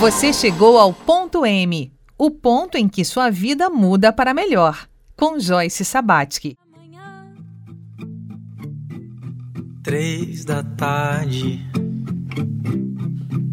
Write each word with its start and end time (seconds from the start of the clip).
Você 0.00 0.32
chegou 0.32 0.78
ao 0.78 0.94
ponto 0.94 1.44
M, 1.44 1.92
o 2.16 2.30
ponto 2.30 2.78
em 2.78 2.88
que 2.88 3.04
sua 3.04 3.28
vida 3.28 3.68
muda 3.68 4.10
para 4.10 4.32
melhor, 4.32 4.88
com 5.14 5.38
Joyce 5.38 5.84
Sabatsky. 5.84 6.56
Três 9.82 10.46
da 10.46 10.62
tarde. 10.62 11.62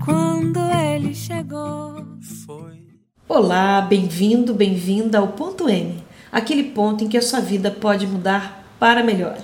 Quando 0.05 0.59
ele 0.71 1.13
chegou, 1.13 2.05
Foi. 2.45 2.79
Olá, 3.27 3.81
bem-vindo, 3.81 4.53
bem-vinda 4.53 5.17
ao 5.17 5.27
ponto 5.33 5.67
M, 5.67 6.01
aquele 6.31 6.63
ponto 6.63 7.03
em 7.03 7.09
que 7.09 7.17
a 7.17 7.21
sua 7.21 7.41
vida 7.41 7.69
pode 7.69 8.07
mudar 8.07 8.73
para 8.79 9.03
melhor. 9.03 9.37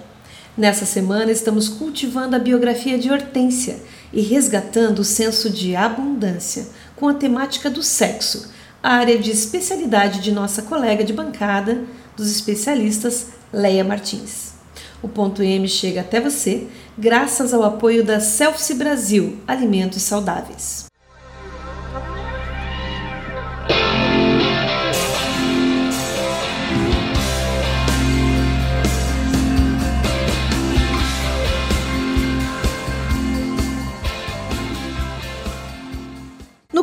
Nessa 0.58 0.86
semana 0.86 1.32
estamos 1.32 1.68
cultivando 1.68 2.36
a 2.38 2.40
biografia 2.40 2.98
de 2.98 3.12
Hortência 3.12 3.82
e 4.14 4.22
resgatando 4.22 5.00
o 5.00 5.04
senso 5.04 5.50
de 5.50 5.76
abundância 5.76 6.68
com 6.96 7.08
a 7.08 7.14
temática 7.14 7.70
do 7.70 7.82
sexo, 7.84 8.52
área 8.82 9.18
de 9.18 9.32
especialidade 9.32 10.20
de 10.20 10.32
nossa 10.32 10.62
colega 10.62 11.04
de 11.04 11.14
bancada 11.14 11.84
dos 12.16 12.30
especialistas 12.30 13.28
Leia 13.52 13.84
Martins. 13.84 14.54
O 15.02 15.08
ponto 15.08 15.44
M 15.44 15.68
chega 15.68 16.02
até 16.02 16.20
você 16.22 16.68
graças 16.98 17.54
ao 17.54 17.64
apoio 17.64 18.04
da 18.04 18.20
Selfie 18.20 18.76
Brasil 18.76 19.38
Alimentos 19.48 20.02
Saudáveis. 20.02 20.93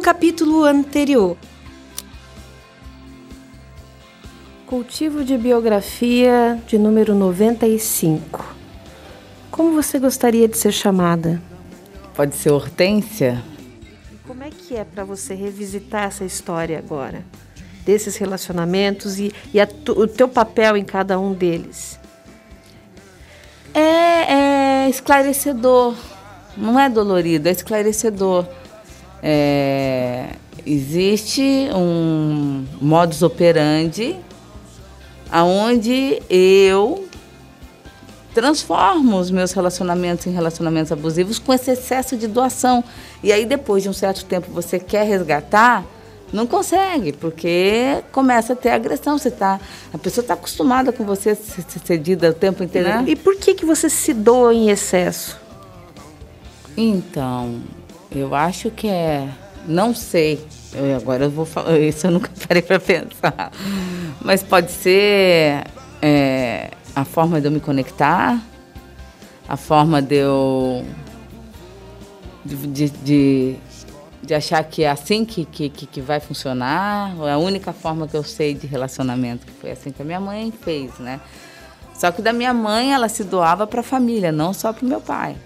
No 0.01 0.05
capítulo 0.05 0.65
anterior, 0.65 1.37
cultivo 4.67 5.23
de 5.23 5.37
biografia 5.37 6.59
de 6.67 6.79
número 6.79 7.15
95. 7.15 8.57
Como 9.51 9.75
você 9.75 9.99
gostaria 9.99 10.49
de 10.49 10.57
ser 10.57 10.73
chamada? 10.73 11.39
Pode 12.15 12.35
ser 12.35 12.51
Hortência? 12.51 13.43
Como 14.27 14.43
é 14.43 14.49
que 14.49 14.75
é 14.75 14.85
para 14.85 15.05
você 15.05 15.35
revisitar 15.35 16.05
essa 16.05 16.25
história 16.25 16.79
agora? 16.79 17.23
Desses 17.85 18.17
relacionamentos 18.17 19.19
e, 19.19 19.31
e 19.53 19.61
o 19.91 20.07
teu 20.07 20.31
papel 20.31 20.79
em 20.79 20.85
cada 20.85 21.21
um 21.21 21.35
deles? 21.35 22.01
É, 23.75 24.85
é 24.87 24.89
esclarecedor. 24.89 25.95
Não 26.57 26.81
é 26.81 26.89
dolorido, 26.89 27.51
é 27.51 27.53
esclarecedor. 27.53 28.47
É, 29.23 30.31
existe 30.65 31.69
um 31.75 32.65
modus 32.81 33.23
operandi 33.23 34.17
aonde 35.31 36.21
eu 36.29 37.07
transformo 38.35 39.19
os 39.19 39.31
meus 39.31 39.53
relacionamentos 39.53 40.27
em 40.27 40.31
relacionamentos 40.31 40.93
abusivos 40.93 41.39
com 41.39 41.53
esse 41.53 41.71
excesso 41.73 42.17
de 42.17 42.27
doação. 42.27 42.83
E 43.23 43.33
aí 43.33 43.45
depois 43.45 43.83
de 43.83 43.89
um 43.89 43.93
certo 43.93 44.25
tempo 44.25 44.51
você 44.51 44.79
quer 44.79 45.07
resgatar, 45.07 45.85
não 46.33 46.47
consegue, 46.47 47.13
porque 47.13 48.03
começa 48.13 48.53
a 48.53 48.57
ter 48.57 48.71
agressão. 48.71 49.19
Você 49.19 49.31
tá, 49.31 49.61
a 49.93 49.99
pessoa 49.99 50.23
está 50.23 50.35
acostumada 50.35 50.93
com 50.93 51.05
você 51.05 51.35
ser 51.35 51.65
cedida 51.85 52.31
o 52.31 52.35
tempo 52.35 52.63
inteiro. 52.63 52.89
né? 52.89 53.05
E 53.07 53.17
por 53.17 53.37
que, 53.37 53.55
que 53.55 53.65
você 53.65 53.91
se 53.91 54.15
doa 54.15 54.55
em 54.55 54.71
excesso? 54.71 55.39
Então, 56.77 57.61
eu 58.11 58.35
acho 58.35 58.71
que 58.71 58.89
é. 58.89 59.29
Não 59.67 59.95
sei. 59.95 60.45
Eu- 60.75 60.97
agora 60.97 61.25
eu 61.25 61.31
vou 61.31 61.45
falar. 61.45 61.79
Isso 61.81 62.07
eu 62.07 62.11
nunca 62.11 62.31
parei 62.47 62.63
para 62.63 62.81
pensar. 62.81 63.53
Mas 64.21 64.43
pode 64.43 64.71
ser 64.71 65.65
é, 66.03 66.71
a 66.95 67.05
forma 67.05 67.41
de 67.41 67.47
eu 67.47 67.51
me 67.51 67.61
conectar, 67.61 68.41
a 69.49 69.57
forma 69.57 70.03
de 70.03 70.17
eu. 70.17 70.85
de, 72.45 72.89
de, 72.89 73.57
de, 74.23 74.35
achar 74.35 74.63
que 74.65 74.85
é 74.85 74.91
assim 74.91 75.25
que, 75.25 75.45
que, 75.45 75.69
que 75.69 75.87
que 75.87 76.01
vai 76.01 76.21
funcionar. 76.21 77.15
É 77.27 77.33
a 77.33 77.39
única 77.39 77.73
forma 77.73 78.09
que 78.09 78.17
eu 78.17 78.25
sei 78.25 78.55
de 78.55 78.67
relacionamento, 78.67 79.47
que 79.47 79.53
foi 79.53 79.71
assim 79.71 79.91
que 79.91 80.03
a 80.03 80.05
minha 80.05 80.21
mãe 80.21 80.53
fez, 80.63 80.99
né? 80.99 81.21
Só 81.95 82.11
que 82.11 82.23
da 82.23 82.33
minha 82.33 82.55
mãe, 82.55 82.95
ela 82.95 83.11
se 83.11 83.23
doava 83.23 83.67
para 83.67 83.81
a 83.81 83.85
família, 83.85 84.33
não 84.33 84.55
só 84.55 84.73
para 84.73 84.87
o 84.87 84.89
meu 84.89 85.03
pai. 85.03 85.37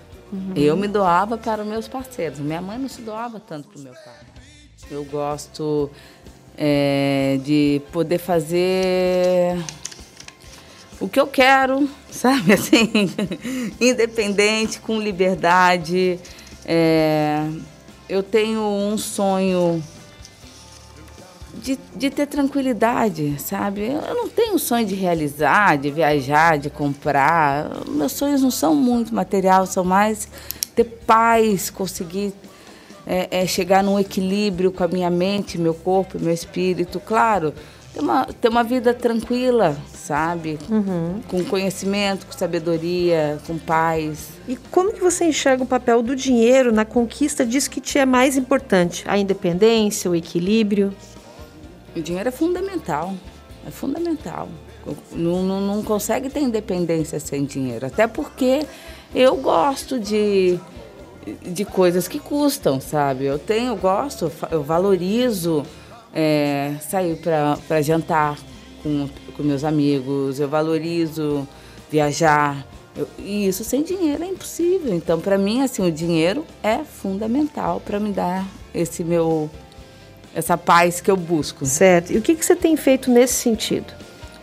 Eu 0.56 0.76
me 0.76 0.88
doava 0.88 1.36
para 1.36 1.62
os 1.62 1.68
meus 1.68 1.88
parceiros. 1.88 2.38
Minha 2.38 2.60
mãe 2.60 2.78
não 2.78 2.88
se 2.88 3.02
doava 3.02 3.40
tanto 3.40 3.68
para 3.68 3.78
o 3.78 3.82
meu 3.82 3.92
pai. 3.92 4.20
Eu 4.90 5.04
gosto 5.04 5.90
é, 6.56 7.38
de 7.42 7.80
poder 7.92 8.18
fazer 8.18 9.56
o 11.00 11.08
que 11.08 11.18
eu 11.18 11.26
quero, 11.26 11.88
sabe? 12.10 12.52
Assim, 12.52 12.90
independente, 13.80 14.80
com 14.80 15.00
liberdade. 15.00 16.18
É, 16.64 17.46
eu 18.08 18.22
tenho 18.22 18.60
um 18.60 18.96
sonho 18.96 19.82
de, 21.62 21.78
de 21.94 22.10
ter 22.10 22.26
tranquilidade, 22.26 23.36
sabe? 23.38 23.86
Eu 23.86 24.14
não 24.14 24.28
tenho 24.28 24.58
sonho 24.58 24.86
de 24.86 24.94
realizar, 24.94 25.78
de 25.78 25.90
viajar, 25.90 26.58
de 26.58 26.70
comprar. 26.70 27.70
Meus 27.88 28.12
sonhos 28.12 28.42
não 28.42 28.50
são 28.50 28.74
muito 28.74 29.14
material, 29.14 29.66
são 29.66 29.84
mais 29.84 30.28
ter 30.74 30.84
paz, 30.84 31.70
conseguir 31.70 32.32
é, 33.06 33.42
é, 33.42 33.46
chegar 33.46 33.82
num 33.82 33.98
equilíbrio 33.98 34.72
com 34.72 34.84
a 34.84 34.88
minha 34.88 35.10
mente, 35.10 35.58
meu 35.58 35.74
corpo, 35.74 36.18
meu 36.18 36.32
espírito. 36.32 36.98
Claro, 37.00 37.54
ter 37.92 38.00
uma, 38.00 38.26
ter 38.26 38.48
uma 38.48 38.64
vida 38.64 38.92
tranquila, 38.92 39.76
sabe? 39.94 40.58
Com 41.28 41.44
conhecimento, 41.44 42.26
com 42.26 42.32
sabedoria, 42.32 43.38
com 43.46 43.56
paz. 43.58 44.30
E 44.48 44.56
como 44.56 44.92
que 44.92 45.00
você 45.00 45.24
enxerga 45.24 45.62
o 45.62 45.66
papel 45.66 46.02
do 46.02 46.16
dinheiro 46.16 46.72
na 46.72 46.84
conquista 46.84 47.46
disso 47.46 47.70
que 47.70 47.80
te 47.80 47.98
é 47.98 48.04
mais 48.04 48.36
importante? 48.36 49.04
A 49.06 49.16
independência, 49.16 50.10
o 50.10 50.14
equilíbrio? 50.14 50.92
O 51.96 52.00
dinheiro 52.00 52.28
é 52.28 52.32
fundamental, 52.32 53.14
é 53.66 53.70
fundamental. 53.70 54.48
Não, 55.12 55.42
não, 55.42 55.60
não 55.60 55.82
consegue 55.82 56.28
ter 56.28 56.40
independência 56.40 57.18
sem 57.20 57.44
dinheiro, 57.44 57.86
até 57.86 58.06
porque 58.06 58.66
eu 59.14 59.36
gosto 59.36 59.98
de, 59.98 60.58
de 61.42 61.64
coisas 61.64 62.06
que 62.08 62.18
custam, 62.18 62.80
sabe? 62.80 63.24
Eu 63.24 63.38
tenho, 63.38 63.68
eu 63.68 63.76
gosto, 63.76 64.30
eu 64.50 64.62
valorizo 64.62 65.64
é, 66.12 66.74
sair 66.88 67.16
para 67.16 67.80
jantar 67.80 68.38
com, 68.82 69.08
com 69.36 69.42
meus 69.42 69.64
amigos, 69.64 70.38
eu 70.38 70.48
valorizo 70.48 71.46
viajar. 71.90 72.66
Eu- 72.96 73.08
e 73.18 73.46
isso 73.46 73.64
sem 73.64 73.82
dinheiro 73.82 74.22
é 74.22 74.26
impossível. 74.26 74.92
Então, 74.94 75.18
para 75.20 75.38
mim, 75.38 75.62
assim, 75.62 75.86
o 75.86 75.90
dinheiro 75.90 76.44
é 76.62 76.78
fundamental 76.84 77.80
para 77.80 77.98
me 77.98 78.12
dar 78.12 78.46
esse 78.74 79.02
meu 79.02 79.48
essa 80.34 80.58
paz 80.58 81.00
que 81.00 81.10
eu 81.10 81.16
busco. 81.16 81.64
Certo. 81.64 82.12
E 82.12 82.18
o 82.18 82.22
que, 82.22 82.34
que 82.34 82.44
você 82.44 82.56
tem 82.56 82.76
feito 82.76 83.10
nesse 83.10 83.34
sentido? 83.34 83.92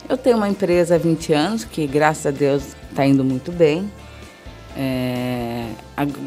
Eu 0.08 0.18
tenho 0.18 0.38
uma 0.38 0.50
empresa 0.50 0.96
há 0.96 0.98
20 0.98 1.34
anos 1.34 1.64
que, 1.66 1.86
graças 1.86 2.26
a 2.26 2.32
Deus, 2.32 2.64
está 2.90 3.06
indo 3.06 3.24
muito 3.24 3.52
bem. 3.52 3.92
É, 4.76 5.68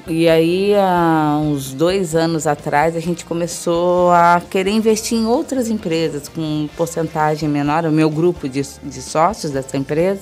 e 0.06 0.28
aí, 0.28 0.74
há 0.74 1.38
uns 1.42 1.72
dois 1.72 2.14
anos 2.14 2.46
atrás, 2.46 2.94
a 2.94 3.00
gente 3.00 3.24
começou 3.24 4.10
a 4.10 4.40
querer 4.50 4.70
investir 4.70 5.18
em 5.18 5.26
outras 5.26 5.68
empresas 5.68 6.28
com 6.28 6.68
porcentagem 6.76 7.48
menor, 7.48 7.86
o 7.86 7.90
meu 7.90 8.10
grupo 8.10 8.48
de, 8.48 8.62
de 8.82 9.02
sócios 9.02 9.50
dessa 9.50 9.76
empresa. 9.76 10.20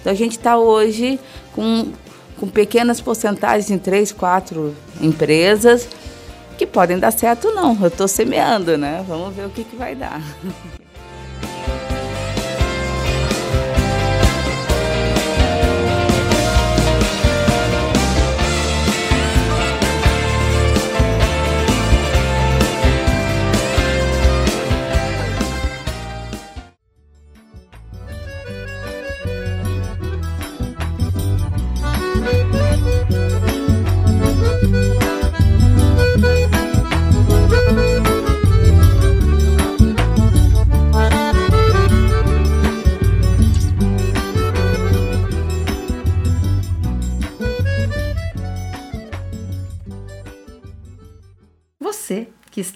Então, 0.00 0.12
a 0.12 0.16
gente 0.16 0.32
está 0.32 0.58
hoje 0.58 1.20
com, 1.52 1.92
com 2.38 2.48
pequenas 2.48 3.00
porcentagens 3.00 3.70
em 3.70 3.78
três, 3.78 4.12
quatro 4.12 4.74
empresas 5.00 5.86
que 6.58 6.66
podem 6.66 6.98
dar 6.98 7.12
certo 7.12 7.48
ou 7.48 7.54
não. 7.54 7.78
Eu 7.80 7.88
estou 7.88 8.08
semeando, 8.08 8.76
né? 8.76 9.04
Vamos 9.06 9.34
ver 9.34 9.46
o 9.46 9.50
que, 9.50 9.62
que 9.62 9.76
vai 9.76 9.94
dar. 9.94 10.20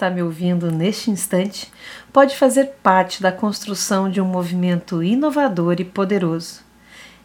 está 0.03 0.11
me 0.11 0.21
ouvindo 0.21 0.73
neste 0.73 1.13
instante 1.13 1.71
pode 2.13 2.37
fazer 2.37 2.73
parte 2.83 3.23
da 3.23 3.31
construção 3.31 4.11
de 4.11 4.21
um 4.21 4.25
movimento 4.25 5.01
inovador 5.01 5.77
e 5.79 5.85
poderoso. 5.85 6.63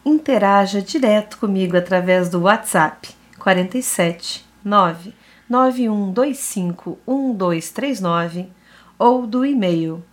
Interaja 0.04 0.80
direto 0.80 1.38
comigo 1.38 1.76
através 1.76 2.28
do 2.28 2.42
WhatsApp 2.42 3.08
47 3.36 4.46
9 4.64 5.12
9125 5.50 7.00
1239 7.04 8.46
ou 8.96 9.26
do 9.26 9.44
e-mail 9.44 10.04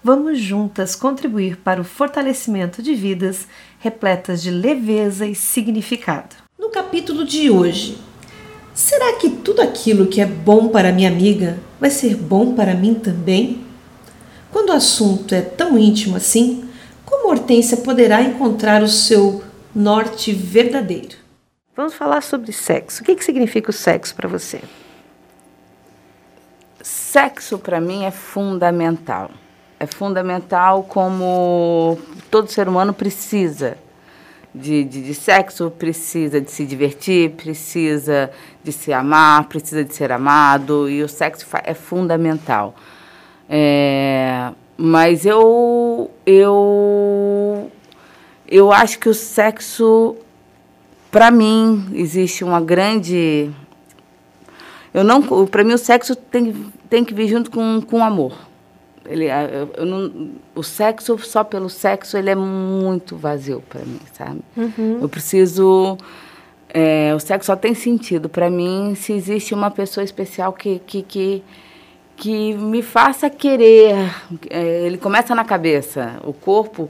Vamos 0.06 0.38
juntas 0.38 0.94
contribuir 0.94 1.58
para 1.58 1.82
o 1.82 1.84
fortalecimento 1.84 2.80
de 2.80 2.94
vidas 2.94 3.48
repletas 3.80 4.40
de 4.40 4.52
leveza 4.52 5.26
e 5.26 5.34
significado. 5.34 6.36
No 6.60 6.70
capítulo 6.70 7.26
de 7.26 7.50
hoje, 7.50 7.98
será 8.72 9.14
que 9.14 9.32
tudo 9.32 9.64
aquilo 9.64 10.06
que 10.06 10.22
é 10.22 10.26
bom 10.28 10.68
para 10.68 10.92
minha 10.92 11.10
amiga 11.10 11.58
vai 11.80 11.90
ser 11.90 12.16
bom 12.16 12.54
para 12.54 12.76
mim 12.76 12.94
também? 12.94 13.66
Quando 14.52 14.70
o 14.70 14.74
assunto 14.74 15.34
é 15.34 15.42
tão 15.42 15.76
íntimo 15.76 16.18
assim, 16.18 16.70
como 17.04 17.30
Hortência 17.30 17.78
poderá 17.78 18.22
encontrar 18.22 18.84
o 18.84 18.88
seu 18.88 19.44
norte 19.74 20.32
verdadeiro? 20.32 21.18
Vamos 21.76 21.96
falar 21.96 22.22
sobre 22.22 22.52
sexo. 22.52 23.02
O 23.02 23.06
que, 23.06 23.16
que 23.16 23.26
significa 23.26 23.72
o 23.72 23.74
sexo 23.74 24.14
para 24.14 24.30
você? 24.30 24.62
Sexo 26.80 27.58
para 27.58 27.82
mim 27.82 28.06
é 28.06 28.12
fundamental 28.12 29.32
é 29.80 29.86
fundamental 29.86 30.84
como 30.84 31.98
todo 32.32 32.52
ser 32.52 32.68
humano 32.68 32.94
precisa 32.94 33.78
de, 34.56 34.86
de, 34.86 35.04
de, 35.04 35.14
sexo, 35.14 35.70
precisa 35.70 36.40
de 36.40 36.50
se 36.50 36.66
divertir, 36.66 37.32
precisa 37.32 38.32
de 38.64 38.72
se 38.72 38.94
amar, 38.94 39.50
precisa 39.50 39.84
de 39.84 39.94
ser 39.94 40.14
amado, 40.14 40.90
e 40.90 41.04
o 41.04 41.10
sexo 41.10 41.46
é 41.64 41.74
fundamental. 41.74 42.74
É, 43.50 44.52
mas 44.78 45.26
eu, 45.26 46.10
eu, 46.26 47.70
eu 48.48 48.72
acho 48.72 48.98
que 48.98 49.10
o 49.10 49.14
sexo, 49.14 50.16
para 51.12 51.30
mim, 51.30 51.90
existe 51.94 52.44
uma 52.44 52.62
grande. 52.62 53.52
Eu 54.94 55.04
não, 55.04 55.22
para 55.48 55.66
mim, 55.66 55.74
o 55.74 55.78
sexo 55.78 56.16
tem, 56.16 56.72
tem 56.90 57.04
que 57.04 57.14
vir 57.14 57.28
junto 57.28 57.52
com, 57.52 57.82
com 57.82 58.00
o 58.00 58.04
amor. 58.04 58.34
Ele, 59.06 59.28
eu, 59.78 59.86
não, 59.86 60.32
o 60.54 60.64
sexo 60.64 61.18
só 61.20 61.44
pelo 61.44 61.70
sexo 61.70 62.18
ele 62.18 62.30
é 62.30 62.36
muito 62.36 63.16
vazio 63.16 63.62
para 63.68 63.82
mim, 63.82 64.00
sabe? 64.14 64.42
Uhum. 64.56 65.00
Eu 65.02 65.10
preciso 65.10 65.98
é, 66.70 67.14
o 67.16 67.20
sexo 67.20 67.48
só 67.48 67.56
tem 67.56 67.74
sentido 67.74 68.28
para 68.28 68.50
mim 68.50 68.96
se 68.96 69.14
existe 69.14 69.54
uma 69.54 69.72
pessoa 69.72 70.04
especial 70.04 70.52
que 70.54 70.80
que, 70.86 71.02
que, 71.04 71.44
que 72.18 72.54
me 72.54 72.82
faça 72.82 73.30
querer. 73.30 73.96
É, 74.50 74.86
ele 74.86 74.98
começa 74.98 75.34
na 75.36 75.44
cabeça, 75.44 76.20
o 76.24 76.34
corpo, 76.34 76.90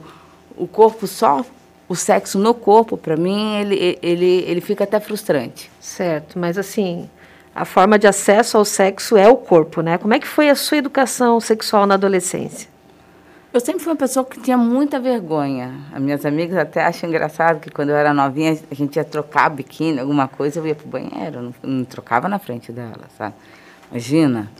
o 0.56 0.66
corpo 0.66 1.06
só 1.06 1.44
o 1.88 1.94
sexo 1.94 2.36
no 2.36 2.52
corpo 2.52 2.96
para 2.96 3.16
mim 3.16 3.54
ele, 3.60 3.98
ele 4.02 4.44
ele 4.46 4.60
fica 4.60 4.84
até 4.84 4.98
frustrante. 4.98 5.70
Certo, 5.78 6.38
mas 6.38 6.58
assim 6.58 7.08
a 7.56 7.64
forma 7.64 7.98
de 7.98 8.06
acesso 8.06 8.58
ao 8.58 8.66
sexo 8.66 9.16
é 9.16 9.26
o 9.26 9.34
corpo, 9.34 9.80
né? 9.80 9.96
Como 9.96 10.12
é 10.12 10.18
que 10.18 10.26
foi 10.26 10.50
a 10.50 10.54
sua 10.54 10.76
educação 10.76 11.40
sexual 11.40 11.86
na 11.86 11.94
adolescência? 11.94 12.68
Eu 13.50 13.60
sempre 13.60 13.82
fui 13.82 13.90
uma 13.92 13.96
pessoa 13.96 14.26
que 14.26 14.38
tinha 14.38 14.58
muita 14.58 15.00
vergonha. 15.00 15.72
As 15.90 15.98
minhas 15.98 16.26
amigas 16.26 16.58
até 16.58 16.84
acham 16.84 17.08
engraçado 17.08 17.58
que 17.58 17.70
quando 17.70 17.88
eu 17.88 17.96
era 17.96 18.12
novinha, 18.12 18.58
a 18.70 18.74
gente 18.74 18.96
ia 18.96 19.04
trocar 19.04 19.48
biquíni, 19.48 19.98
alguma 19.98 20.28
coisa, 20.28 20.60
eu 20.60 20.66
ia 20.66 20.74
pro 20.74 20.86
banheiro, 20.86 21.40
não, 21.40 21.54
não 21.62 21.84
trocava 21.86 22.28
na 22.28 22.38
frente 22.38 22.70
dela, 22.70 23.08
sabe? 23.16 23.34
Imagina. 23.90 24.50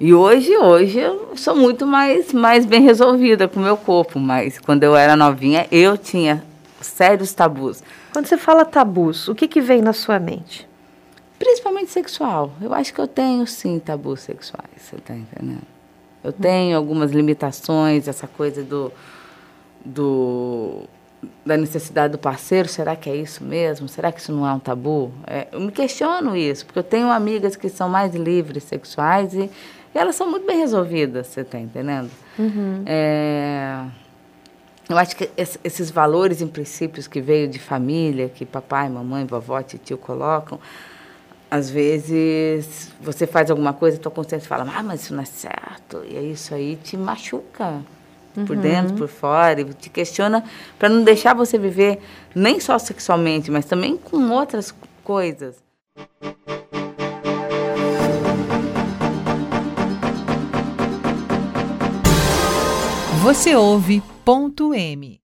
E 0.00 0.14
hoje, 0.14 0.56
hoje 0.56 1.00
eu 1.00 1.36
sou 1.36 1.54
muito 1.54 1.86
mais, 1.86 2.32
mais 2.32 2.64
bem 2.64 2.80
resolvida 2.80 3.46
com 3.46 3.60
o 3.60 3.62
meu 3.62 3.76
corpo, 3.76 4.18
mas 4.18 4.58
quando 4.58 4.82
eu 4.82 4.96
era 4.96 5.14
novinha, 5.14 5.66
eu 5.70 5.98
tinha 5.98 6.42
sérios 6.80 7.34
tabus. 7.34 7.82
Quando 8.14 8.24
você 8.24 8.38
fala 8.38 8.64
tabus, 8.64 9.28
o 9.28 9.34
que, 9.34 9.46
que 9.46 9.60
vem 9.60 9.82
na 9.82 9.92
sua 9.92 10.18
mente? 10.18 10.66
Principalmente 11.44 11.90
sexual. 11.90 12.52
Eu 12.58 12.72
acho 12.72 12.94
que 12.94 12.98
eu 12.98 13.06
tenho, 13.06 13.46
sim, 13.46 13.78
tabus 13.78 14.20
sexuais, 14.20 14.64
você 14.78 14.96
está 14.96 15.14
entendendo? 15.14 15.60
Eu 16.22 16.32
tenho 16.32 16.74
algumas 16.74 17.10
limitações, 17.10 18.08
essa 18.08 18.26
coisa 18.26 18.62
do, 18.62 18.90
do 19.84 20.84
da 21.44 21.58
necessidade 21.58 22.12
do 22.12 22.18
parceiro, 22.18 22.66
será 22.66 22.96
que 22.96 23.10
é 23.10 23.16
isso 23.16 23.44
mesmo? 23.44 23.88
Será 23.88 24.10
que 24.10 24.20
isso 24.20 24.32
não 24.32 24.48
é 24.48 24.52
um 24.54 24.58
tabu? 24.58 25.12
É, 25.26 25.48
eu 25.52 25.60
me 25.60 25.70
questiono 25.70 26.34
isso, 26.34 26.64
porque 26.64 26.78
eu 26.78 26.82
tenho 26.82 27.10
amigas 27.10 27.56
que 27.56 27.68
são 27.68 27.90
mais 27.90 28.14
livres 28.14 28.64
sexuais 28.64 29.34
e, 29.34 29.50
e 29.94 29.98
elas 29.98 30.16
são 30.16 30.30
muito 30.30 30.46
bem 30.46 30.56
resolvidas, 30.56 31.26
você 31.26 31.42
está 31.42 31.58
entendendo? 31.58 32.10
Uhum. 32.38 32.84
É, 32.86 33.84
eu 34.88 34.96
acho 34.96 35.14
que 35.14 35.30
esses 35.36 35.90
valores 35.90 36.40
e 36.40 36.46
princípios 36.46 37.06
que 37.06 37.20
veio 37.20 37.48
de 37.48 37.58
família, 37.58 38.30
que 38.30 38.46
papai, 38.46 38.88
mamãe, 38.88 39.26
vovó, 39.26 39.62
tio 39.62 39.98
colocam, 39.98 40.58
às 41.54 41.70
vezes 41.70 42.90
você 43.00 43.28
faz 43.28 43.48
alguma 43.48 43.72
coisa, 43.72 43.96
tua 43.96 44.10
consciência 44.10 44.48
fala, 44.48 44.66
ah, 44.74 44.82
mas 44.82 45.02
isso 45.02 45.14
não 45.14 45.22
é 45.22 45.24
certo. 45.24 46.02
E 46.04 46.16
é 46.16 46.20
isso 46.20 46.52
aí 46.52 46.76
te 46.82 46.96
machuca 46.96 47.80
uhum. 48.36 48.44
por 48.44 48.56
dentro, 48.56 48.96
por 48.96 49.06
fora, 49.06 49.60
e 49.60 49.64
te 49.72 49.88
questiona 49.88 50.42
para 50.76 50.88
não 50.88 51.04
deixar 51.04 51.32
você 51.32 51.56
viver 51.56 52.00
nem 52.34 52.58
só 52.58 52.76
sexualmente, 52.76 53.52
mas 53.52 53.66
também 53.66 53.96
com 53.96 54.30
outras 54.30 54.74
coisas. 55.04 55.54
Você 63.22 63.54
ouve 63.54 64.02
ponto 64.24 64.74
M. 64.74 65.20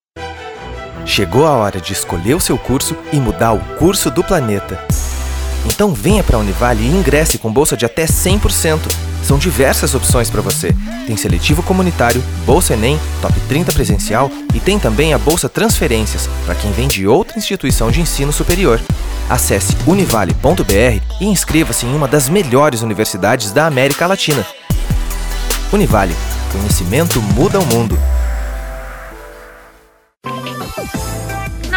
Chegou 1.04 1.44
a 1.44 1.56
hora 1.56 1.80
de 1.80 1.92
escolher 1.92 2.34
o 2.34 2.40
seu 2.40 2.56
curso 2.56 2.96
e 3.12 3.18
mudar 3.18 3.52
o 3.52 3.76
curso 3.78 4.12
do 4.12 4.22
planeta. 4.22 4.78
Então 5.66 5.92
venha 5.92 6.22
para 6.22 6.36
a 6.36 6.40
Univale 6.40 6.82
e 6.82 6.88
ingresse 6.88 7.38
com 7.38 7.52
bolsa 7.52 7.76
de 7.76 7.84
até 7.84 8.06
100%. 8.06 8.78
São 9.22 9.38
diversas 9.38 9.94
opções 9.94 10.30
para 10.30 10.40
você. 10.40 10.74
Tem 11.06 11.16
seletivo 11.16 11.62
comunitário, 11.62 12.22
bolsa 12.46 12.74
Enem, 12.74 12.98
top 13.20 13.38
30 13.48 13.72
presencial 13.72 14.30
e 14.54 14.60
tem 14.60 14.78
também 14.78 15.12
a 15.12 15.18
bolsa 15.18 15.48
Transferências 15.48 16.28
para 16.46 16.54
quem 16.54 16.72
vem 16.72 16.88
de 16.88 17.06
outra 17.06 17.38
instituição 17.38 17.90
de 17.90 18.00
ensino 18.00 18.32
superior. 18.32 18.80
Acesse 19.28 19.76
univale.br 19.86 21.02
e 21.20 21.24
inscreva-se 21.26 21.86
em 21.86 21.94
uma 21.94 22.08
das 22.08 22.28
melhores 22.28 22.82
universidades 22.82 23.52
da 23.52 23.66
América 23.66 24.06
Latina. 24.06 24.44
Univale, 25.72 26.14
conhecimento 26.50 27.20
muda 27.22 27.60
o 27.60 27.66
mundo. 27.66 27.96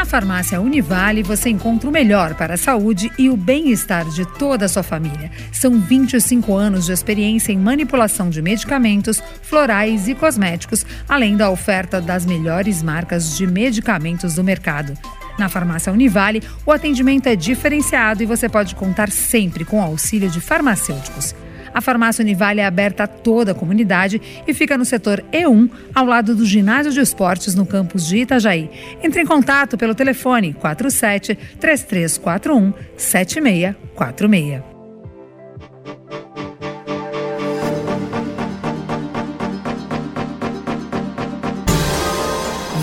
Farmácia 0.06 0.60
Univale 0.62 1.24
você 1.24 1.50
encontra 1.50 1.90
o 1.90 1.92
melhor 1.92 2.36
para 2.36 2.56
a 2.56 2.58
saúde 2.58 3.12
e 3.18 3.30
o 3.30 3.38
bem-estar 3.38 4.06
de 4.10 4.26
toda 4.38 4.66
a 4.66 4.70
sua 4.70 4.84
família. 4.84 5.32
São 5.52 5.80
25 5.80 6.54
anos 6.56 6.86
de 6.86 6.92
experiência 6.92 7.52
em 7.52 7.58
manipulação 7.58 8.30
de 8.30 8.42
medicamentos, 8.42 9.22
florais 9.42 10.08
e 10.08 10.16
cosméticos, 10.16 10.86
além 11.08 11.38
da 11.38 11.50
oferta 11.50 12.02
das 12.02 12.26
melhores 12.26 12.82
marcas 12.82 13.38
de 13.38 13.46
medicamentos 13.46 14.36
do 14.36 14.44
mercado. 14.44 14.94
Na 15.38 15.50
farmácia 15.50 15.92
Univale, 15.92 16.44
o 16.66 16.72
atendimento 16.72 17.28
é 17.28 17.36
diferenciado 17.36 18.22
e 18.22 18.26
você 18.26 18.48
pode 18.48 18.76
contar 18.76 19.10
sempre 19.10 19.66
com 19.66 19.80
o 19.80 19.84
auxílio 19.84 20.30
de 20.30 20.40
farmacêuticos. 20.40 21.36
A 21.74 21.82
farmácia 21.82 22.22
Univale 22.22 22.60
é 22.62 22.66
aberta 22.66 23.04
a 23.04 23.08
toda 23.08 23.52
a 23.52 23.56
comunidade 23.56 24.22
e 24.48 24.54
fica 24.54 24.78
no 24.78 24.86
setor 24.86 25.24
E1, 25.32 25.70
ao 25.94 26.06
lado 26.06 26.36
do 26.36 26.46
ginásio 26.46 26.92
de 26.92 27.00
esportes 27.00 27.56
no 27.56 27.66
campus 27.66 28.06
de 28.06 28.18
Itajaí. 28.18 28.70
Entre 29.02 29.22
em 29.22 29.26
contato 29.26 29.78
pelo 29.78 29.96
telefone 29.96 30.54
47 30.54 31.36
3341 31.60 32.74
7646. 32.98 34.74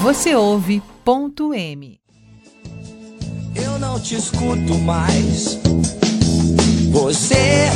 Você 0.02 0.34
ouve 0.34 0.82
ponto 1.04 1.52
M. 1.52 2.00
Eu 3.54 3.78
não 3.78 4.00
te 4.00 4.16
escuto 4.16 4.74
mais. 4.78 5.60
Você 6.90 7.68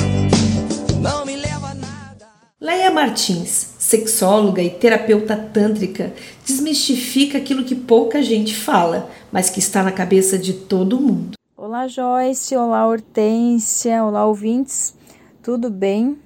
Leia 2.65 2.91
Martins, 2.91 3.75
sexóloga 3.79 4.63
e 4.63 4.71
terapeuta 4.71 5.37
tântrica, 5.37 6.15
desmistifica 6.47 7.37
aquilo 7.37 7.63
que 7.63 7.75
pouca 7.75 8.23
gente 8.23 8.57
fala, 8.57 9.11
mas 9.31 9.51
que 9.51 9.59
está 9.59 9.83
na 9.83 9.93
cabeça 9.93 10.39
de 10.39 10.55
todo 10.55 10.99
mundo. 10.99 11.37
Olá 11.55 11.87
Joyce, 11.87 12.57
olá 12.57 12.89
Hortência, 12.89 14.03
olá 14.03 14.25
ouvintes, 14.25 14.97
tudo 15.43 15.69
bem? 15.69 16.19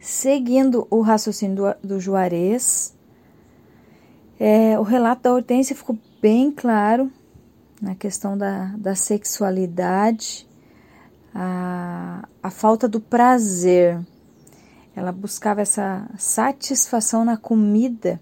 Seguindo 0.00 0.84
o 0.90 1.00
raciocínio 1.00 1.76
do, 1.80 1.90
do 1.90 2.00
Juarez, 2.00 2.92
é, 4.40 4.76
o 4.80 4.82
relato 4.82 5.22
da 5.22 5.32
Hortência 5.32 5.76
ficou 5.76 5.96
bem 6.20 6.50
claro 6.50 7.08
na 7.80 7.94
questão 7.94 8.36
da, 8.36 8.74
da 8.76 8.96
sexualidade, 8.96 10.44
a, 11.32 12.26
a 12.42 12.50
falta 12.50 12.88
do 12.88 12.98
prazer. 12.98 14.00
Ela 14.96 15.12
buscava 15.12 15.60
essa 15.60 16.08
satisfação 16.16 17.24
na 17.24 17.36
comida. 17.36 18.18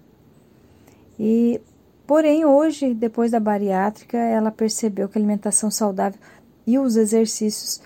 E, 1.17 1.61
porém, 2.05 2.45
hoje, 2.45 2.93
depois 2.93 3.31
da 3.31 3.39
bariátrica, 3.39 4.17
ela 4.17 4.51
percebeu 4.51 5.07
que 5.09 5.17
a 5.17 5.19
alimentação 5.19 5.71
saudável 5.71 6.19
e 6.67 6.77
os 6.77 6.97
exercícios 6.97 7.81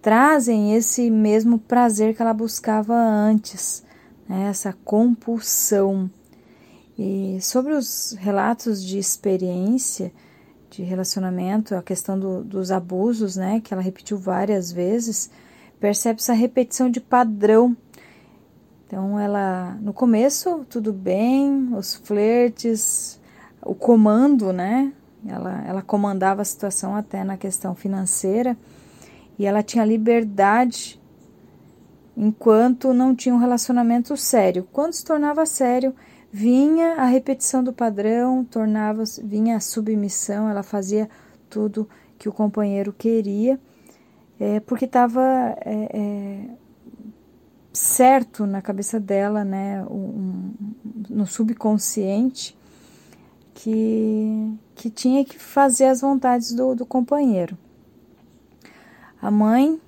trazem 0.00 0.74
esse 0.74 1.10
mesmo 1.10 1.58
prazer 1.58 2.16
que 2.16 2.22
ela 2.22 2.32
buscava 2.32 2.94
antes, 2.94 3.84
né? 4.26 4.48
essa 4.48 4.72
compulsão. 4.84 6.10
E 6.98 7.38
sobre 7.40 7.74
os 7.74 8.16
relatos 8.18 8.82
de 8.82 8.98
experiência 8.98 10.12
de 10.70 10.82
relacionamento, 10.82 11.74
a 11.74 11.82
questão 11.82 12.18
do, 12.18 12.44
dos 12.44 12.70
abusos, 12.70 13.36
né, 13.36 13.60
que 13.60 13.74
ela 13.74 13.82
repetiu 13.82 14.16
várias 14.16 14.70
vezes, 14.70 15.30
percebe 15.80 16.20
essa 16.20 16.32
repetição 16.32 16.88
de 16.88 17.00
padrão. 17.00 17.76
Então, 18.90 19.20
ela, 19.20 19.78
no 19.80 19.92
começo, 19.92 20.66
tudo 20.68 20.92
bem, 20.92 21.72
os 21.76 21.94
flertes, 21.94 23.20
o 23.62 23.72
comando, 23.72 24.52
né, 24.52 24.92
ela, 25.24 25.64
ela 25.64 25.80
comandava 25.80 26.42
a 26.42 26.44
situação 26.44 26.96
até 26.96 27.22
na 27.22 27.36
questão 27.36 27.72
financeira 27.72 28.56
e 29.38 29.46
ela 29.46 29.62
tinha 29.62 29.84
liberdade 29.84 31.00
enquanto 32.16 32.92
não 32.92 33.14
tinha 33.14 33.32
um 33.32 33.38
relacionamento 33.38 34.16
sério. 34.16 34.66
Quando 34.72 34.94
se 34.94 35.04
tornava 35.04 35.46
sério, 35.46 35.94
vinha 36.32 36.94
a 36.94 37.04
repetição 37.04 37.62
do 37.62 37.72
padrão, 37.72 38.44
tornava 38.44 39.04
vinha 39.22 39.54
a 39.54 39.60
submissão, 39.60 40.48
ela 40.48 40.64
fazia 40.64 41.08
tudo 41.48 41.88
que 42.18 42.28
o 42.28 42.32
companheiro 42.32 42.92
queria, 42.92 43.56
é, 44.40 44.58
porque 44.58 44.86
estava 44.86 45.22
é, 45.64 45.90
é, 45.92 46.59
certo 47.72 48.46
na 48.46 48.60
cabeça 48.60 48.98
dela, 48.98 49.44
né, 49.44 49.84
um, 49.84 50.52
no 51.08 51.26
subconsciente, 51.26 52.56
que, 53.54 54.54
que 54.74 54.90
tinha 54.90 55.24
que 55.24 55.38
fazer 55.38 55.86
as 55.86 56.00
vontades 56.00 56.52
do, 56.52 56.74
do 56.74 56.86
companheiro. 56.86 57.56
A 59.20 59.30
mãe 59.30 59.80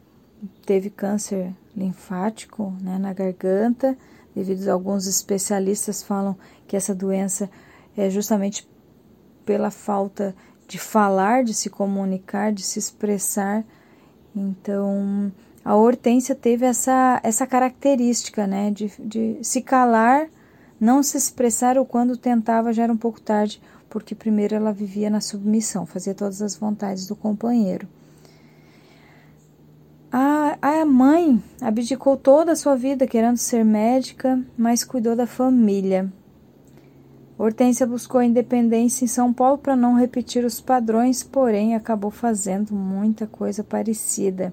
teve 0.66 0.90
câncer 0.90 1.52
linfático 1.76 2.72
né, 2.80 2.98
na 2.98 3.12
garganta, 3.12 3.96
devido 4.34 4.68
a 4.68 4.72
alguns 4.72 5.06
especialistas 5.06 6.02
falam 6.02 6.36
que 6.66 6.76
essa 6.76 6.94
doença 6.94 7.50
é 7.96 8.08
justamente 8.10 8.68
pela 9.44 9.70
falta 9.70 10.34
de 10.68 10.78
falar, 10.78 11.44
de 11.44 11.52
se 11.52 11.68
comunicar, 11.68 12.52
de 12.52 12.62
se 12.62 12.78
expressar. 12.78 13.64
Então, 14.34 15.30
a 15.64 15.76
Hortência 15.76 16.35
teve 16.35 16.66
essa, 16.66 17.21
essa 17.23 17.47
característica, 17.47 18.47
né, 18.47 18.71
de, 18.71 18.92
de 18.99 19.38
se 19.42 19.62
calar, 19.62 20.28
não 20.81 21.02
se 21.02 21.16
expressar 21.16 21.78
ou 21.78 21.87
quando 21.87 22.16
tentava 22.16 22.73
já 22.73 22.83
era 22.83 22.92
um 22.92 22.97
pouco 22.97 23.21
tarde, 23.21 23.62
porque 23.88 24.14
primeiro 24.14 24.54
ela 24.54 24.73
vivia 24.73 25.09
na 25.09 25.21
submissão, 25.21 25.87
fazia 25.87 26.14
todas 26.14 26.42
as 26.42 26.57
vontades 26.57 27.07
do 27.07 27.14
companheiro. 27.14 27.87
A, 30.11 30.59
a 30.61 30.85
mãe 30.85 31.42
abdicou 31.61 32.16
toda 32.16 32.52
a 32.52 32.57
sua 32.57 32.75
vida 32.75 33.07
querendo 33.07 33.37
ser 33.37 33.64
médica, 33.64 34.42
mas 34.59 34.85
cuidou 34.85 35.14
da 35.14 35.26
família. 35.26 36.12
Hortência 37.38 37.87
buscou 37.87 38.21
a 38.21 38.25
independência 38.25 39.04
em 39.04 39.09
São 39.09 39.33
Paulo 39.33 39.59
para 39.59 39.75
não 39.75 39.95
repetir 39.95 40.45
os 40.45 40.61
padrões, 40.61 41.23
porém 41.23 41.75
acabou 41.75 42.11
fazendo 42.11 42.75
muita 42.75 43.26
coisa 43.26 43.64
parecida. 43.64 44.52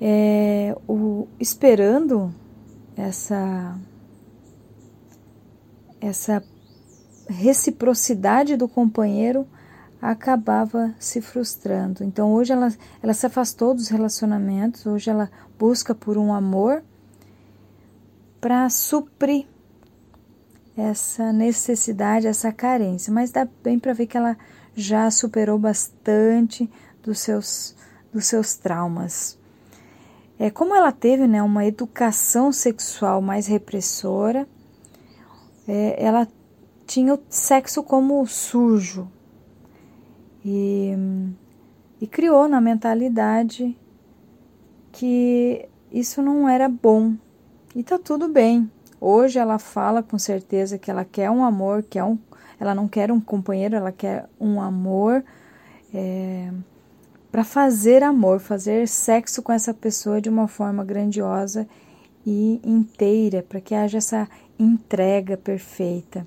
É, 0.00 0.76
o, 0.86 1.26
esperando 1.40 2.32
essa 2.96 3.76
essa 6.00 6.42
reciprocidade 7.28 8.56
do 8.56 8.68
companheiro, 8.68 9.46
acabava 10.00 10.94
se 10.98 11.20
frustrando. 11.20 12.04
Então 12.04 12.32
hoje 12.32 12.52
ela, 12.52 12.72
ela 13.02 13.12
se 13.12 13.26
afastou 13.26 13.74
dos 13.74 13.88
relacionamentos, 13.88 14.86
hoje 14.86 15.10
ela 15.10 15.30
busca 15.58 15.94
por 15.94 16.16
um 16.16 16.32
amor 16.32 16.82
para 18.40 18.68
suprir 18.70 19.46
essa 20.76 21.32
necessidade, 21.32 22.28
essa 22.28 22.52
carência. 22.52 23.12
Mas 23.12 23.30
dá 23.30 23.46
bem 23.62 23.78
para 23.78 23.92
ver 23.92 24.06
que 24.06 24.16
ela 24.16 24.36
já 24.74 25.10
superou 25.10 25.58
bastante 25.58 26.70
dos 27.02 27.18
seus, 27.18 27.74
dos 28.12 28.26
seus 28.26 28.54
traumas. 28.54 29.37
É, 30.38 30.50
como 30.50 30.74
ela 30.74 30.92
teve 30.92 31.26
né, 31.26 31.42
uma 31.42 31.66
educação 31.66 32.52
sexual 32.52 33.20
mais 33.20 33.46
repressora, 33.46 34.46
é, 35.66 36.02
ela 36.02 36.28
tinha 36.86 37.14
o 37.14 37.20
sexo 37.28 37.82
como 37.82 38.24
sujo, 38.26 39.10
e, 40.44 40.94
e 42.00 42.06
criou 42.06 42.48
na 42.48 42.60
mentalidade 42.60 43.76
que 44.92 45.68
isso 45.92 46.22
não 46.22 46.48
era 46.48 46.68
bom. 46.68 47.14
E 47.74 47.82
tá 47.82 47.98
tudo 47.98 48.28
bem. 48.28 48.70
Hoje 49.00 49.38
ela 49.38 49.58
fala 49.58 50.02
com 50.02 50.18
certeza 50.18 50.78
que 50.78 50.90
ela 50.90 51.04
quer 51.04 51.30
um 51.30 51.44
amor, 51.44 51.82
quer 51.82 52.02
um, 52.02 52.18
ela 52.58 52.74
não 52.74 52.88
quer 52.88 53.12
um 53.12 53.20
companheiro, 53.20 53.76
ela 53.76 53.92
quer 53.92 54.28
um 54.40 54.60
amor 54.60 55.22
é, 55.92 56.50
para 57.30 57.44
fazer 57.44 58.02
amor, 58.02 58.40
fazer 58.40 58.88
sexo 58.88 59.42
com 59.42 59.52
essa 59.52 59.74
pessoa 59.74 60.20
de 60.20 60.28
uma 60.28 60.48
forma 60.48 60.84
grandiosa 60.84 61.68
e 62.26 62.60
inteira, 62.64 63.42
para 63.42 63.60
que 63.60 63.74
haja 63.74 63.98
essa 63.98 64.28
entrega 64.58 65.36
perfeita. 65.36 66.26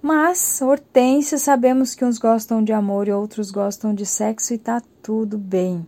Mas, 0.00 0.60
Hortência, 0.60 1.38
sabemos 1.38 1.94
que 1.94 2.04
uns 2.04 2.18
gostam 2.18 2.62
de 2.62 2.72
amor 2.72 3.08
e 3.08 3.12
outros 3.12 3.50
gostam 3.50 3.94
de 3.94 4.04
sexo 4.04 4.52
e 4.52 4.58
tá 4.58 4.82
tudo 5.02 5.38
bem. 5.38 5.86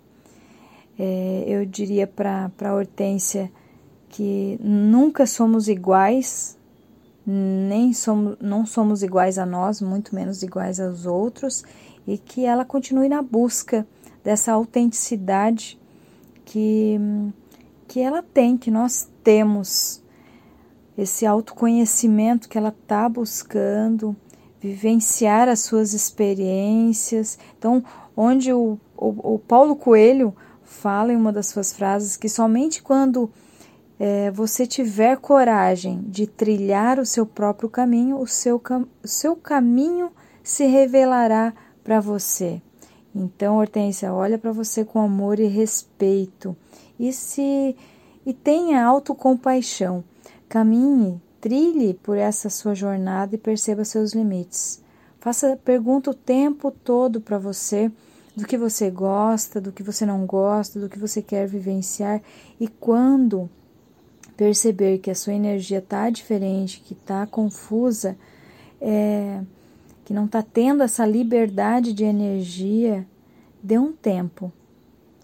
É, 0.99 1.45
eu 1.47 1.67
diria 1.67 2.07
para 2.07 2.75
Hortência 2.75 3.53
que 4.09 4.59
nunca 4.63 5.27
somos 5.27 5.69
iguais, 5.69 6.57
nem 7.27 7.93
somos, 7.93 8.39
não 8.41 8.65
somos 8.65 9.03
iguais 9.03 9.37
a 9.37 9.45
nós, 9.45 9.83
muito 9.83 10.15
menos 10.15 10.43
iguais 10.43 10.81
aos 10.81 11.05
outros, 11.05 11.63
e 12.07 12.17
que 12.17 12.45
ela 12.45 12.65
continue 12.65 13.09
na 13.09 13.23
busca 13.23 13.87
dessa 14.23 14.53
autenticidade 14.53 15.79
que, 16.45 16.99
que 17.89 18.01
ela 18.01 18.23
tem, 18.23 18.57
que 18.57 18.71
nós 18.71 19.09
temos 19.23 20.03
esse 20.97 21.27
autoconhecimento 21.27 22.49
que 22.49 22.57
ela 22.57 22.71
está 22.71 23.09
buscando, 23.09 24.17
vivenciar 24.61 25.49
as 25.49 25.61
suas 25.61 25.93
experiências. 25.93 27.39
Então, 27.59 27.85
onde 28.17 28.53
o, 28.53 28.79
o, 28.97 29.35
o, 29.35 29.39
Paulo 29.39 29.77
Coelho 29.77 30.35
fala 30.63 31.13
em 31.13 31.17
uma 31.17 31.33
das 31.33 31.49
suas 31.49 31.73
frases 31.73 32.17
que 32.17 32.29
somente 32.29 32.83
quando 32.83 33.31
é, 33.99 34.31
você 34.31 34.67
tiver 34.67 35.19
coragem 35.19 36.03
de 36.07 36.27
trilhar 36.27 36.99
o 36.99 37.07
seu 37.07 37.27
próprio 37.27 37.69
caminho, 37.69 38.19
o 38.19 38.27
seu, 38.27 38.61
o 39.03 39.09
seu 39.09 39.37
caminho 39.37 40.11
se 40.43 40.67
revelará 40.67 41.53
para 41.87 42.01
você. 42.01 42.61
Então, 43.15 43.59
Hortência, 43.59 44.13
olha 44.13 44.37
para 44.37 44.51
você 44.51 44.85
com 44.85 45.01
amor 45.01 45.39
e 45.39 45.47
respeito 45.47 46.57
e 46.99 47.13
se 47.13 47.77
e 48.27 48.35
tenha 48.35 48.85
autocompaixão. 48.85 50.03
Caminhe, 50.49 51.23
trilhe 51.41 51.95
por 51.95 52.19
essa 52.19 52.51
sua 52.51 52.75
jornada 52.75 53.37
e 53.37 53.39
perceba 53.39 53.85
seus 53.85 54.13
limites. 54.13 54.83
Faça 55.21 55.57
pergunta 55.65 56.11
o 56.11 56.15
tempo 56.15 56.73
todo 56.73 57.21
para 57.21 57.39
você 57.39 57.89
do 58.35 58.45
que 58.45 58.59
você 58.59 58.91
gosta, 58.91 59.61
do 59.61 59.71
que 59.71 59.85
você 59.85 60.05
não 60.05 60.27
gosta, 60.27 60.81
do 60.81 60.89
que 60.89 60.99
você 60.99 61.23
quer 61.23 61.47
vivenciar 61.47 62.21
e 62.59 62.67
quando 62.67 63.49
perceber 64.37 64.99
que 64.99 65.11
a 65.11 65.15
sua 65.15 65.35
energia 65.35 65.79
está 65.79 66.11
diferente, 66.11 66.81
que 66.81 66.95
está 66.95 67.27
confusa, 67.29 68.19
é, 68.81 69.41
que 70.07 70.15
não 70.15 70.27
está 70.27 70.41
tendo 70.41 70.85
essa 70.85 71.05
liberdade 71.05 71.93
de 71.93 72.05
energia, 72.05 73.05
dê 73.61 73.77
um 73.77 73.93
tempo. 73.93 74.53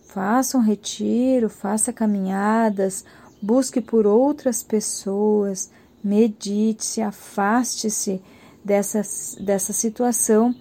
Faça 0.08 0.58
um 0.58 0.60
retiro, 0.60 1.48
faça 1.48 1.92
caminhadas, 1.92 3.04
busque 3.40 3.80
por 3.80 4.08
outras 4.08 4.60
pessoas, 4.60 5.70
medite-se, 6.02 7.00
afaste-se 7.00 8.20
dessa, 8.64 9.02
dessa 9.40 9.72
situação 9.72 10.52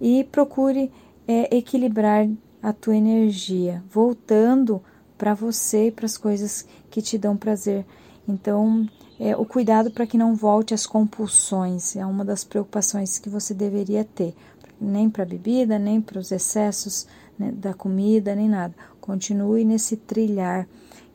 e 0.00 0.24
procure 0.24 0.90
é, 1.28 1.56
equilibrar 1.56 2.28
a 2.60 2.72
tua 2.72 2.96
energia, 2.96 3.84
voltando 3.88 4.82
para 5.16 5.32
você 5.32 5.86
e 5.86 5.92
para 5.92 6.06
as 6.06 6.18
coisas 6.18 6.66
que 6.90 7.00
te 7.00 7.16
dão 7.16 7.36
prazer. 7.36 7.86
Então, 8.26 8.84
é, 9.20 9.36
o 9.36 9.44
cuidado 9.44 9.90
para 9.90 10.06
que 10.06 10.16
não 10.16 10.34
volte 10.34 10.72
às 10.72 10.86
compulsões. 10.86 11.94
É 11.94 12.06
uma 12.06 12.24
das 12.24 12.42
preocupações 12.42 13.18
que 13.18 13.28
você 13.28 13.52
deveria 13.52 14.02
ter. 14.02 14.34
Nem 14.80 15.10
para 15.10 15.24
a 15.24 15.26
bebida, 15.26 15.78
nem 15.78 16.00
para 16.00 16.18
os 16.18 16.32
excessos 16.32 17.06
né, 17.38 17.52
da 17.52 17.74
comida, 17.74 18.34
nem 18.34 18.48
nada. 18.48 18.74
Continue 18.98 19.62
nesse 19.62 19.94
trilhar 19.94 20.66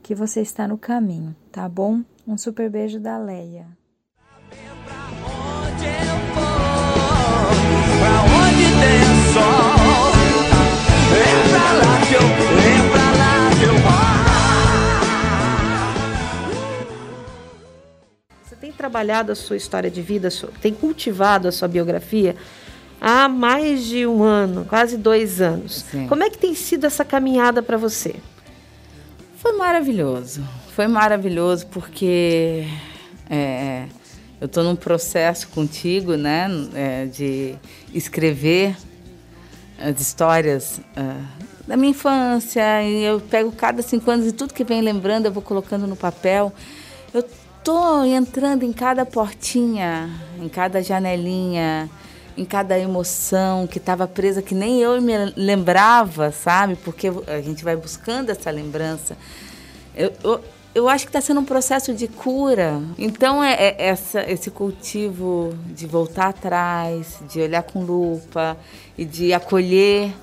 que 0.04 0.14
você 0.14 0.42
está 0.42 0.68
no 0.68 0.78
caminho, 0.78 1.36
tá 1.52 1.68
bom? 1.68 2.04
Um 2.28 2.38
super 2.38 2.70
beijo 2.70 3.00
da 3.00 3.18
Leia. 3.18 3.66
Trabalhado 18.86 19.32
a 19.32 19.36
sua 19.36 19.58
história 19.58 19.90
de 19.90 20.02
vida, 20.02 20.30
tem 20.62 20.72
cultivado 20.72 21.48
a 21.48 21.52
sua 21.52 21.68
biografia 21.68 22.36
há 23.02 23.28
mais 23.28 23.84
de 23.84 24.06
um 24.06 24.22
ano, 24.22 24.64
quase 24.66 24.96
dois 24.96 25.42
anos. 25.42 25.84
Sim. 25.90 26.08
Como 26.08 26.24
é 26.24 26.30
que 26.30 26.38
tem 26.38 26.54
sido 26.54 26.86
essa 26.86 27.04
caminhada 27.04 27.64
para 27.64 27.78
você? 27.78 28.16
Foi 29.38 29.54
maravilhoso. 29.54 30.44
Foi 30.76 30.88
maravilhoso 30.88 31.66
porque 31.68 32.68
é, 33.28 33.86
eu 34.40 34.46
estou 34.46 34.64
num 34.64 34.76
processo 34.76 35.48
contigo, 35.48 36.16
né, 36.16 36.48
é, 36.76 37.06
de 37.06 37.56
escrever 37.94 38.76
as 39.80 40.00
histórias 40.00 40.80
uh, 40.96 41.26
da 41.68 41.76
minha 41.76 41.90
infância. 41.90 42.84
E 42.84 43.04
eu 43.04 43.20
pego 43.20 43.52
cada 43.52 43.82
cinco 43.82 44.12
anos 44.12 44.28
e 44.28 44.32
tudo 44.32 44.54
que 44.54 44.64
vem 44.64 44.82
lembrando 44.82 45.26
eu 45.26 45.32
vou 45.32 45.42
colocando 45.42 45.88
no 45.88 45.96
papel. 45.96 46.54
Tô 47.66 48.04
entrando 48.04 48.62
em 48.62 48.72
cada 48.72 49.08
portinha, 49.08 50.08
em 50.40 50.48
cada 50.48 50.84
janelinha, 50.84 51.90
em 52.38 52.46
cada 52.46 52.78
emoção 52.78 53.66
que 53.66 53.80
estava 53.80 54.08
presa 54.08 54.40
que 54.40 54.54
nem 54.54 54.82
eu 54.82 55.02
me 55.02 55.34
lembrava, 55.36 56.32
sabe? 56.32 56.76
Porque 56.76 57.08
a 57.26 57.42
gente 57.42 57.64
vai 57.64 57.76
buscando 57.76 58.30
essa 58.30 58.52
lembrança. 58.52 59.18
Eu, 59.96 60.14
eu, 60.24 60.42
eu 60.76 60.88
acho 60.88 61.06
que 61.06 61.10
está 61.10 61.20
sendo 61.20 61.40
um 61.40 61.44
processo 61.44 61.92
de 61.92 62.08
cura. 62.08 62.84
Então, 63.00 63.44
é, 63.44 63.56
é, 63.56 63.88
essa, 63.88 64.22
esse 64.32 64.52
cultivo 64.52 65.52
de 65.66 65.88
voltar 65.88 66.28
atrás, 66.28 67.18
de 67.28 67.42
olhar 67.42 67.64
com 67.64 67.82
lupa 67.82 68.56
e 68.96 69.04
de 69.04 69.34
acolher 69.34 70.14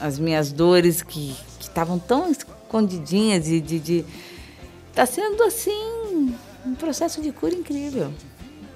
as 0.00 0.18
minhas 0.18 0.50
dores 0.50 1.02
que 1.02 1.36
estavam 1.60 2.00
tão 2.00 2.32
escondidinhas 2.32 3.46
e 3.46 3.60
de, 3.60 3.78
de 3.78 4.04
tá 4.92 5.06
sendo 5.06 5.44
assim 5.44 6.01
processo 6.82 7.22
de 7.22 7.30
cura 7.30 7.54
incrível 7.54 8.12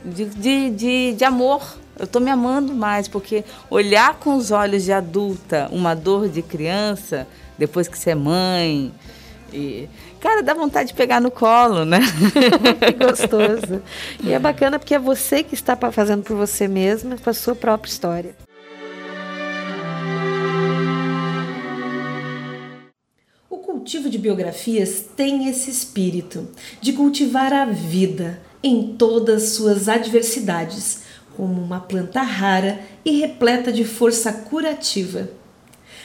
de, 0.04 0.26
de, 0.26 0.70
de, 0.70 1.12
de 1.14 1.24
amor 1.24 1.76
eu 1.98 2.04
estou 2.04 2.22
me 2.22 2.30
amando 2.30 2.72
mais 2.72 3.08
porque 3.08 3.44
olhar 3.68 4.14
com 4.14 4.36
os 4.36 4.50
olhos 4.50 4.84
de 4.84 4.92
adulta 4.92 5.68
uma 5.72 5.94
dor 5.94 6.28
de 6.28 6.40
criança 6.40 7.26
depois 7.58 7.88
que 7.88 7.98
você 7.98 8.10
é 8.10 8.14
mãe 8.14 8.92
e 9.52 9.88
Cara, 10.20 10.42
dá 10.42 10.54
vontade 10.54 10.88
de 10.88 10.94
pegar 10.94 11.20
no 11.20 11.30
colo, 11.30 11.84
né? 11.84 12.00
que 12.80 13.04
gostoso. 13.04 13.80
E 14.24 14.32
é 14.32 14.38
bacana 14.40 14.76
porque 14.76 14.94
é 14.94 14.98
você 14.98 15.42
que 15.42 15.54
está 15.54 15.76
fazendo 15.92 16.24
por 16.24 16.34
você 16.34 16.66
mesma, 16.66 17.16
com 17.16 17.30
a 17.30 17.34
sua 17.34 17.54
própria 17.54 17.88
história. 17.88 18.34
Cultivo 23.86 24.10
de 24.10 24.18
biografias 24.18 25.04
tem 25.14 25.48
esse 25.48 25.70
espírito 25.70 26.48
de 26.80 26.92
cultivar 26.92 27.52
a 27.52 27.66
vida 27.66 28.42
em 28.60 28.96
todas 28.98 29.50
suas 29.50 29.88
adversidades, 29.88 31.02
como 31.36 31.62
uma 31.62 31.78
planta 31.78 32.20
rara 32.20 32.80
e 33.04 33.20
repleta 33.20 33.70
de 33.70 33.84
força 33.84 34.32
curativa. 34.32 35.30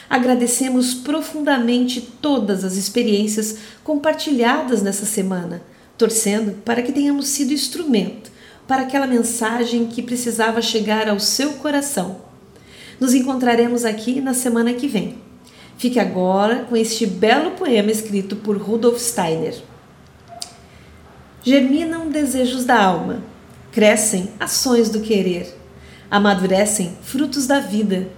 Agradecemos 0.08 0.94
profundamente 0.94 2.00
todas 2.00 2.64
as 2.64 2.76
experiências 2.76 3.56
compartilhadas 3.82 4.80
nessa 4.80 5.04
semana, 5.04 5.60
torcendo 5.98 6.62
para 6.62 6.82
que 6.82 6.92
tenhamos 6.92 7.26
sido 7.26 7.52
instrumento 7.52 8.30
para 8.64 8.82
aquela 8.82 9.08
mensagem 9.08 9.88
que 9.88 10.02
precisava 10.02 10.62
chegar 10.62 11.08
ao 11.08 11.18
seu 11.18 11.54
coração. 11.54 12.20
Nos 13.00 13.12
encontraremos 13.12 13.84
aqui 13.84 14.20
na 14.20 14.34
semana 14.34 14.72
que 14.72 14.86
vem. 14.86 15.31
Fique 15.76 15.98
agora 15.98 16.64
com 16.68 16.76
este 16.76 17.06
belo 17.06 17.52
poema 17.52 17.90
escrito 17.90 18.36
por 18.36 18.56
Rudolf 18.56 18.98
Steiner. 18.98 19.56
Germinam 21.42 22.08
desejos 22.08 22.64
da 22.64 22.80
alma, 22.80 23.22
crescem 23.72 24.30
ações 24.38 24.90
do 24.90 25.00
querer, 25.00 25.52
amadurecem 26.10 26.96
frutos 27.02 27.46
da 27.46 27.58
vida 27.58 28.08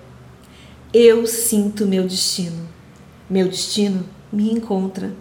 eu 0.97 1.27
sinto 1.27 1.89
meu 1.89 2.07
destino. 2.07 2.69
Meu 3.29 3.49
destino 3.49 4.09
me 4.33 4.53
encontra. 4.53 5.13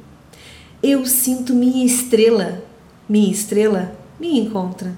Eu 0.83 1.03
sinto 1.03 1.55
minha 1.55 1.83
estrela. 1.83 2.63
Minha 3.09 3.31
estrela 3.31 3.97
me 4.19 4.37
encontra. 4.37 4.95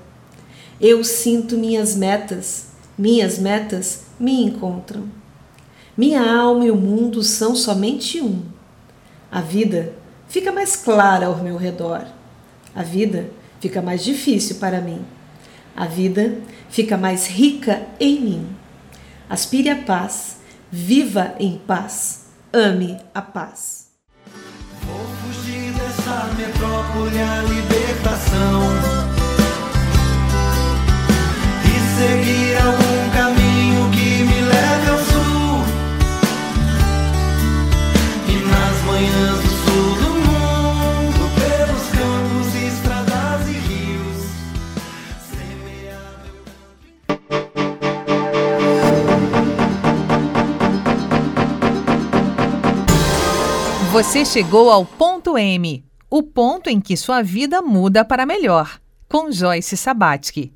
Eu 0.81 1.01
sinto 1.01 1.57
minhas 1.57 1.95
metas. 1.95 2.65
Minhas 2.97 3.39
metas 3.39 4.01
me 4.19 4.43
encontram. 4.43 5.07
Minha 5.97 6.21
alma 6.21 6.65
e 6.65 6.71
o 6.71 6.75
mundo 6.75 7.23
são 7.23 7.55
somente 7.55 8.21
um. 8.21 8.43
A 9.31 9.41
vida 9.41 9.93
fica 10.27 10.51
mais 10.51 10.75
clara 10.75 11.27
ao 11.27 11.37
meu 11.37 11.57
redor. 11.57 12.05
A 12.75 12.83
vida 12.83 13.29
fica 13.59 13.81
mais 13.81 14.03
difícil 14.03 14.57
para 14.57 14.81
mim. 14.81 15.05
A 15.75 15.85
vida 15.85 16.37
fica 16.69 16.97
mais 16.97 17.27
rica 17.27 17.85
em 17.99 18.19
mim. 18.19 18.47
Aspire 19.29 19.69
a 19.69 19.75
paz 19.75 20.35
Viva 20.77 21.35
em 21.39 21.57
paz. 21.57 22.25
Ame 22.51 22.97
a 23.13 23.21
paz. 23.21 23.87
Vou 24.81 24.99
fugir 25.23 25.71
dessa 25.71 26.33
metrópole 26.35 27.17
a 27.17 27.41
libertação 27.43 28.61
e 31.63 31.97
seguir 31.97 32.44
Você 53.95 54.25
chegou 54.25 54.69
ao 54.69 54.85
ponto 54.85 55.37
M, 55.37 55.85
o 56.09 56.21
ponto 56.21 56.69
em 56.69 56.81
que 56.81 56.97
sua 56.97 57.21
vida 57.21 57.61
muda 57.61 58.03
para 58.03 58.25
melhor, 58.25 58.77
com 59.07 59.31
Joyce 59.31 59.77
Sabatsky. 59.77 60.51